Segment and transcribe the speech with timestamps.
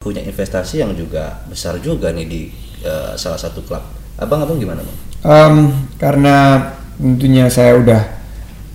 [0.00, 2.48] punya investasi yang juga besar juga nih di
[2.88, 3.84] uh, salah satu klub.
[4.16, 4.98] Abang-abang gimana bang?
[5.28, 5.56] Um,
[6.00, 6.36] karena
[6.96, 8.08] tentunya saya udah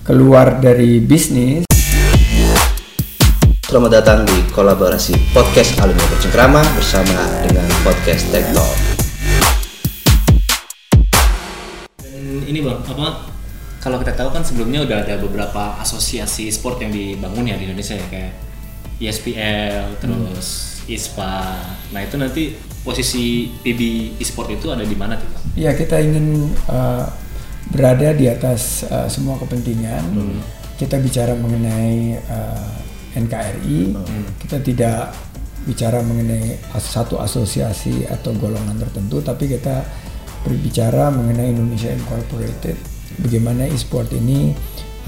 [0.06, 1.66] keluar dari bisnis.
[3.66, 8.76] Selamat datang di kolaborasi podcast alumni Bercengkrama bersama dengan podcast Tech Talk.
[12.06, 13.34] Dan ini bang, apa
[13.82, 17.98] kalau kita tahu kan sebelumnya udah ada beberapa asosiasi sport yang dibangun ya di Indonesia
[17.98, 18.32] ya kayak
[19.02, 21.58] E ISPL, terus ISPA.
[21.92, 22.54] Nah itu nanti
[22.86, 25.26] posisi PB e-sport itu ada di mana tuh?
[25.58, 27.06] Ya kita ingin uh,
[27.74, 30.06] berada di atas uh, semua kepentingan.
[30.78, 32.70] Kita bicara mengenai uh,
[33.18, 33.96] NKRI.
[34.38, 35.10] Kita tidak
[35.66, 39.82] bicara mengenai satu asosiasi atau golongan tertentu, tapi kita
[40.46, 42.78] berbicara mengenai Indonesia Incorporated.
[43.18, 44.54] Bagaimana e-sport ini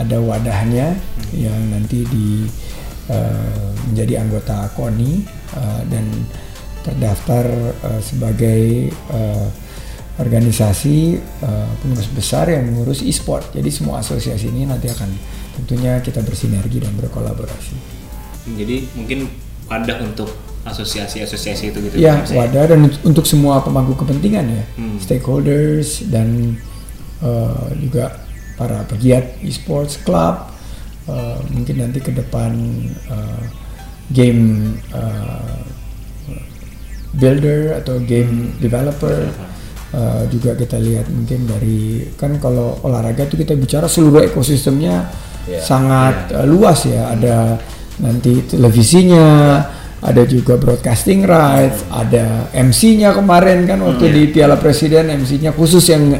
[0.02, 0.98] ada wadahnya
[1.30, 2.48] yang nanti di
[3.06, 6.04] uh, menjadi anggota KONI uh, dan
[6.84, 7.44] terdaftar
[7.84, 9.48] uh, sebagai uh,
[10.18, 13.54] organisasi uh, pengurus besar yang mengurus e-sport.
[13.54, 15.10] Jadi semua asosiasi ini nanti akan
[15.62, 17.74] tentunya kita bersinergi dan berkolaborasi.
[18.58, 19.30] Jadi mungkin
[19.70, 20.30] wadah untuk
[20.66, 21.94] asosiasi-asosiasi itu gitu.
[22.02, 22.44] Ya, saya.
[22.44, 24.98] wadah dan untuk semua pemangku kepentingan ya, Hmm.
[24.98, 26.58] stakeholders dan
[27.22, 28.18] uh, juga
[28.58, 30.50] para pegiat e-sports club.
[31.08, 32.52] Uh, mungkin nanti ke depan
[33.08, 33.40] uh,
[34.12, 35.60] game uh,
[37.14, 39.28] builder atau game developer.
[39.88, 45.08] Uh, juga kita lihat mungkin dari kan kalau olahraga itu kita bicara seluruh ekosistemnya
[45.48, 45.64] Ya.
[45.64, 47.08] sangat uh, luas ya.
[47.16, 47.56] Ada
[48.04, 49.26] nanti televisinya
[49.98, 56.14] ada juga broadcasting rights ada MC-nya kemarin kan waktu di Piala Presiden MC-nya khusus yang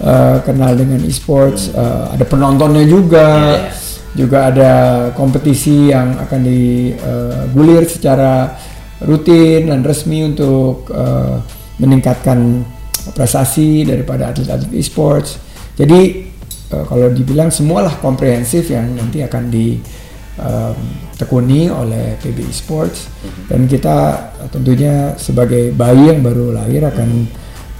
[0.00, 1.74] uh, kenal dengan e-sports.
[1.74, 3.58] Uh, ada penontonnya juga.
[3.58, 3.88] Iya, iya.
[4.14, 4.72] Juga ada
[5.14, 8.58] kompetisi yang akan digulir secara
[9.06, 11.38] rutin dan resmi untuk uh,
[11.80, 12.60] meningkatkan
[13.16, 15.40] prestasi daripada atlet-atlet e-sports.
[15.78, 16.26] Jadi
[16.74, 23.12] uh, kalau dibilang semualah komprehensif yang nanti akan ditekuni oleh PB Esports
[23.44, 24.16] dan kita
[24.48, 27.28] tentunya sebagai bayi yang baru lahir akan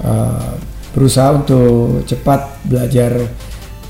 [0.05, 0.61] uh,
[0.93, 3.15] berusaha untuk cepat belajar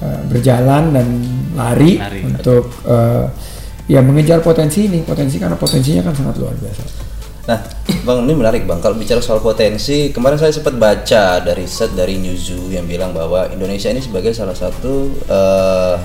[0.03, 1.07] uh, berjalan dan
[1.55, 2.21] lari, Lari.
[2.25, 3.29] untuk uh,
[3.91, 7.11] ya mengejar potensi ini potensi karena potensinya kan sangat luar biasa.
[7.51, 7.59] Nah,
[8.07, 8.79] bang ini menarik bang.
[8.79, 13.51] Kalau bicara soal potensi, kemarin saya sempat baca dari set dari Newzoo yang bilang bahwa
[13.51, 15.97] Indonesia ini sebagai salah satu eh,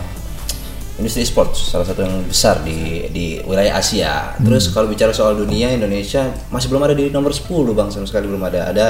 [0.97, 4.33] industri e-sport, salah satu yang besar di di wilayah Asia.
[4.39, 7.45] Terus kalau bicara soal dunia, Indonesia masih belum ada di nomor 10
[7.75, 8.71] bang, sama sekali belum ada.
[8.71, 8.85] Ada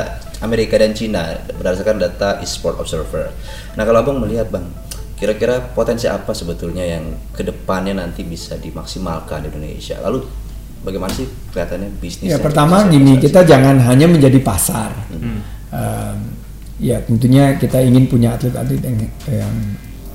[0.45, 3.33] Amerika dan Cina berdasarkan data e-sport observer.
[3.73, 4.63] Nah kalau abang melihat bang,
[5.15, 9.97] kira-kira potensi apa sebetulnya yang ke depannya nanti bisa dimaksimalkan di Indonesia?
[10.03, 10.27] Lalu
[10.83, 12.29] bagaimana sih kelihatannya bisnis?
[12.29, 14.91] Ya pertama bisa gini kita jangan hanya menjadi pasar.
[15.75, 16.19] Um,
[16.79, 18.99] ya tentunya kita ingin punya atlet-atlet yang,
[19.31, 19.55] yang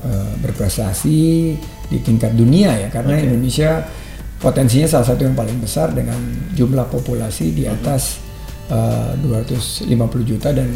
[0.05, 1.57] uh, berprestasi
[1.91, 3.83] di tingkat dunia ya karena Indonesia
[4.41, 6.17] potensinya salah satu yang paling besar dengan
[6.55, 8.21] jumlah populasi di atas
[8.73, 9.91] uh, 250
[10.25, 10.69] juta dan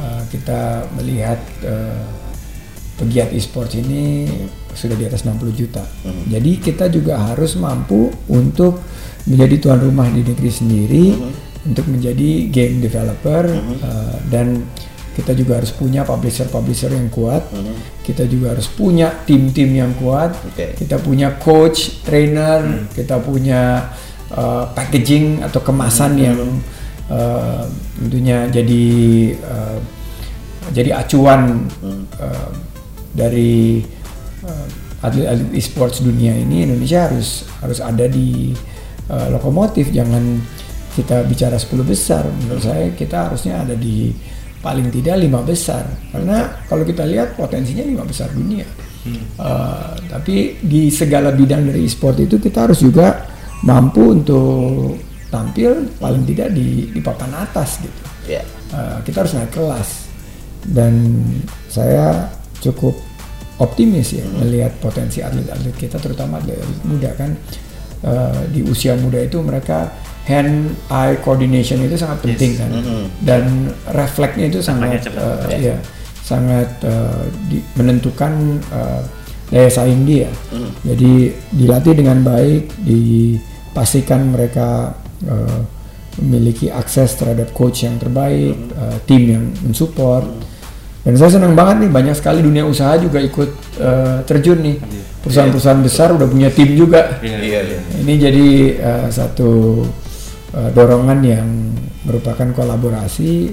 [0.00, 2.29] uh, kita melihat uh,
[3.00, 4.28] pegiat e-sports ini
[4.76, 5.80] sudah di atas 60 juta.
[6.28, 8.84] Jadi kita juga harus mampu untuk
[9.24, 11.04] menjadi tuan rumah di negeri sendiri
[11.64, 13.44] untuk menjadi game developer
[13.84, 14.64] uh, dan
[15.10, 17.44] kita juga harus punya publisher-publisher yang kuat.
[18.00, 20.32] Kita juga harus punya tim-tim yang kuat.
[20.54, 20.78] Oke.
[20.78, 23.92] Kita punya coach, trainer, kita punya
[24.32, 26.40] uh, packaging atau kemasan yang
[27.10, 27.66] uh,
[27.98, 28.86] tentunya jadi
[29.44, 29.78] uh,
[30.70, 32.50] jadi acuan uh,
[33.14, 33.82] dari
[34.46, 34.66] uh,
[35.00, 38.52] atlet-atlet e-sports dunia ini Indonesia harus harus ada di
[39.08, 39.90] uh, lokomotif.
[39.90, 40.22] Jangan
[40.94, 42.28] kita bicara 10 besar.
[42.28, 44.12] Menurut saya kita harusnya ada di
[44.60, 45.88] paling tidak lima besar.
[46.12, 48.66] Karena kalau kita lihat potensinya lima besar dunia.
[49.40, 53.24] Uh, tapi di segala bidang dari e-sport itu kita harus juga
[53.64, 55.00] mampu untuk
[55.32, 58.00] tampil paling tidak di di papan atas gitu.
[58.28, 58.44] Ya.
[58.68, 60.12] Uh, kita harus naik kelas.
[60.60, 61.24] Dan
[61.72, 62.28] saya
[62.60, 62.94] cukup
[63.60, 67.36] optimis ya melihat potensi atlet-atlet kita terutama atlet muda kan.
[68.00, 69.92] Uh, di usia muda itu mereka
[70.24, 72.72] hand eye coordination itu sangat penting kan.
[73.20, 75.76] Dan refleksnya itu sangat cepat, uh, ya.
[75.76, 75.76] ya
[76.24, 79.04] sangat uh, di- menentukan uh,
[79.52, 80.32] daya saing dia.
[80.80, 84.96] Jadi dilatih dengan baik dipastikan mereka
[85.28, 85.60] uh,
[86.24, 90.24] memiliki akses terhadap coach yang terbaik, uh, tim yang mensupport.
[91.00, 93.50] Dan saya senang banget nih banyak sekali dunia usaha juga ikut
[93.80, 94.76] uh, terjun nih.
[95.24, 97.20] Perusahaan-perusahaan besar udah punya tim juga.
[97.24, 97.80] Iya, Iya, iya.
[98.04, 98.46] Ini jadi
[98.80, 99.50] uh, satu
[100.52, 101.48] uh, dorongan yang
[102.04, 103.52] merupakan kolaborasi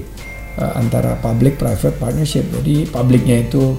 [0.60, 2.44] uh, antara public private partnership.
[2.60, 3.76] Jadi publiknya itu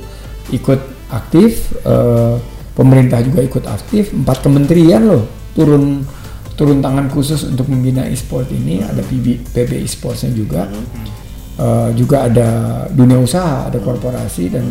[0.49, 0.81] ikut
[1.13, 2.41] aktif, uh,
[2.73, 6.05] pemerintah juga ikut aktif, empat kementerian loh turun
[6.53, 8.83] turun tangan khusus untuk membina e-sport ini.
[8.83, 10.67] Ada PB, PB e-sportsnya juga,
[11.59, 12.49] uh, juga ada
[12.89, 14.65] dunia usaha, ada korporasi dan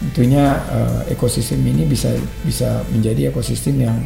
[0.00, 2.12] tentunya uh, ekosistem ini bisa
[2.44, 3.98] bisa menjadi ekosistem yang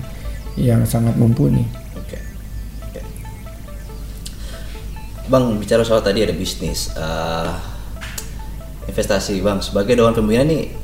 [0.59, 1.65] yang sangat mumpuni.
[1.95, 2.19] Oke.
[2.91, 3.01] Oke.
[5.31, 7.55] Bang bicara soal tadi ada bisnis, uh,
[8.91, 9.63] investasi, bang.
[9.63, 10.75] Sebagai dewan pembina nih,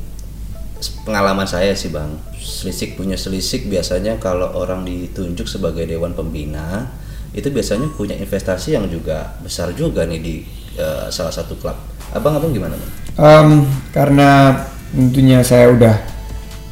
[1.03, 2.15] pengalaman saya sih, bang.
[2.39, 6.87] Selisik punya selisik biasanya kalau orang ditunjuk sebagai dewan pembina
[7.33, 10.35] itu biasanya punya investasi yang juga besar juga nih di
[10.79, 11.77] uh, salah satu klub.
[12.15, 12.93] Abang-abang gimana, bang?
[13.17, 13.49] Um,
[13.91, 14.61] karena
[14.93, 15.97] tentunya saya udah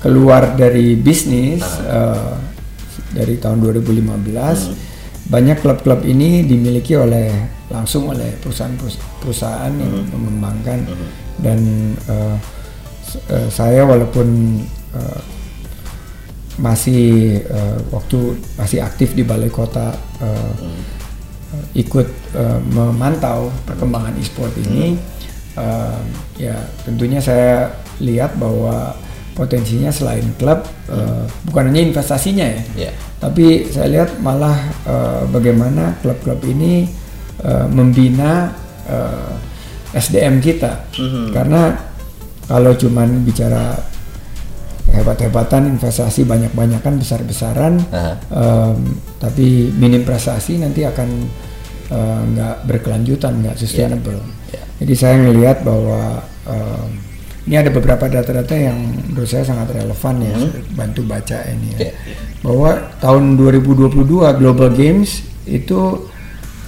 [0.05, 2.37] keluar dari bisnis uh,
[3.17, 4.77] dari tahun 2015 hmm.
[5.33, 7.33] banyak klub-klub ini dimiliki oleh
[7.73, 10.13] langsung oleh perusahaan-perusahaan yang hmm.
[10.13, 11.09] mengembangkan hmm.
[11.41, 11.59] dan
[12.13, 12.37] uh,
[13.33, 14.61] uh, saya walaupun
[14.93, 15.21] uh,
[16.59, 20.83] masih uh, waktu masih aktif di balai kota uh, hmm.
[21.75, 22.07] ikut
[22.39, 25.01] uh, memantau perkembangan e-sport ini hmm.
[25.59, 25.99] uh,
[26.39, 26.55] ya
[26.87, 28.95] tentunya saya lihat bahwa
[29.35, 30.95] potensinya selain klub hmm.
[30.95, 32.95] uh, bukan hanya investasinya ya, yeah.
[33.19, 34.55] tapi saya lihat malah
[34.87, 36.87] uh, bagaimana klub-klub ini
[37.43, 38.55] uh, membina
[38.87, 39.35] uh,
[39.95, 41.27] SDM kita, mm-hmm.
[41.31, 41.79] karena
[42.51, 43.79] kalau cuman bicara
[44.95, 48.17] hebat-hebatan investasi banyak-banyakan besar-besaran, uh-huh.
[48.31, 48.79] um,
[49.19, 51.09] tapi minim prestasi nanti akan
[52.35, 54.17] nggak uh, berkelanjutan, nggak sustainable.
[54.51, 54.63] Yeah.
[54.63, 54.67] Yeah.
[54.85, 56.89] Jadi saya melihat bahwa um,
[57.45, 58.79] ini ada beberapa data-data yang
[59.13, 60.79] menurut saya sangat relevan ya, hmm.
[60.79, 61.79] bantu baca ini ya.
[61.93, 61.95] Yeah.
[62.41, 62.71] Bahwa
[63.05, 64.01] tahun 2022
[64.41, 66.09] Global Games itu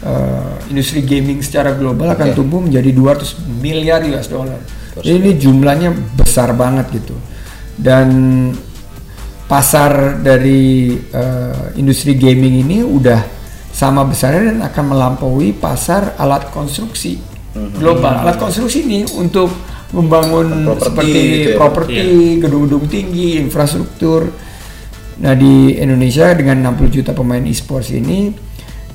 [0.04, 2.36] uh, industri gaming secara global akan okay.
[2.36, 4.60] tumbuh menjadi 200 miliar US dollar.
[5.00, 7.16] Ini jumlahnya besar banget gitu.
[7.76, 8.08] Dan
[9.46, 13.22] pasar dari uh, industri gaming ini udah
[13.70, 17.20] sama besarnya dan akan melampaui pasar alat konstruksi
[17.54, 17.78] hmm.
[17.78, 18.24] global.
[18.24, 19.52] Alat konstruksi ini untuk
[19.94, 21.56] membangun property, seperti gitu ya.
[21.56, 22.40] properti, yeah.
[22.42, 24.32] gedung-gedung tinggi, infrastruktur.
[25.22, 28.34] Nah di Indonesia dengan 60 juta pemain e-sports ini,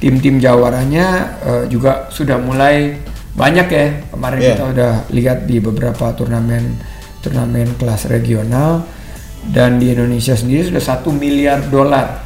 [0.01, 1.07] tim-tim jawaranya
[1.45, 2.97] uh, juga sudah mulai
[3.37, 3.87] banyak ya.
[4.11, 4.49] Kemarin yeah.
[4.51, 6.75] kita udah lihat di beberapa turnamen
[7.21, 8.83] turnamen kelas regional
[9.49, 12.21] dan di Indonesia sendiri sudah satu miliar dolar.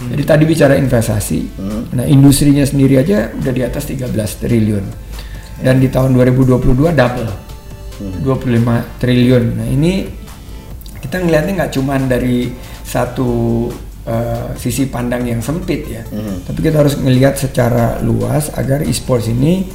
[0.00, 0.16] Hmm.
[0.16, 1.82] Jadi tadi bicara investasi, hmm.
[1.92, 4.08] nah industrinya sendiri aja udah di atas 13
[4.40, 4.84] triliun.
[5.60, 7.32] Dan di tahun 2022 double
[8.00, 9.44] 25 triliun.
[9.60, 10.08] Nah ini
[11.04, 12.48] kita ngelihatnya nggak cuma dari
[12.80, 13.68] satu
[14.08, 16.48] uh, sisi pandang yang sempit ya, mm.
[16.48, 19.68] tapi kita harus ngelihat secara luas agar e-sports ini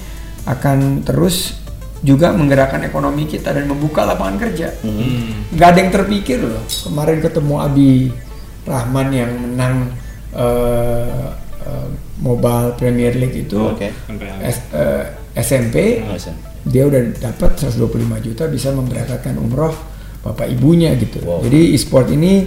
[0.46, 1.65] akan terus
[2.06, 4.78] juga menggerakkan ekonomi kita dan membuka lapangan kerja.
[4.86, 5.57] Mm.
[5.57, 6.62] Gak ada yang terpikir loh.
[6.69, 7.92] Kemarin ketemu Abi
[8.69, 9.75] Rahman yang menang
[10.38, 11.34] uh,
[11.66, 11.88] uh,
[12.22, 13.90] Mobile Premier League itu okay.
[14.46, 16.06] S, uh, SMP.
[16.06, 19.74] Oh, SMP dia udah dapat 125 juta bisa memberangkatkan umroh
[20.25, 21.22] bapak ibunya gitu.
[21.22, 21.46] Wow.
[21.46, 22.42] Jadi e-sport ini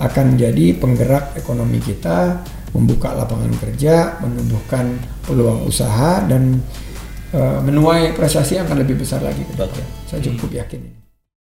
[0.00, 2.40] akan jadi penggerak ekonomi kita,
[2.72, 4.96] membuka lapangan kerja, menumbuhkan
[5.28, 6.64] peluang usaha dan
[7.36, 9.86] menuai prestasi yang akan lebih besar lagi ke depan.
[10.10, 10.99] Saya cukup yakin.